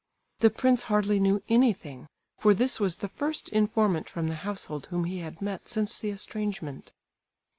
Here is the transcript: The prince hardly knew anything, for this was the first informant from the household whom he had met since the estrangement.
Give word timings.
The 0.39 0.49
prince 0.49 0.81
hardly 0.89 1.19
knew 1.19 1.43
anything, 1.47 2.07
for 2.35 2.55
this 2.55 2.79
was 2.79 2.95
the 2.95 3.07
first 3.07 3.49
informant 3.49 4.09
from 4.09 4.29
the 4.29 4.33
household 4.41 4.87
whom 4.87 5.03
he 5.03 5.19
had 5.19 5.43
met 5.43 5.69
since 5.69 5.95
the 5.99 6.09
estrangement. 6.09 6.91